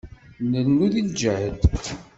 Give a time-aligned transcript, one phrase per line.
[0.43, 1.61] Nrennu di lǧehd.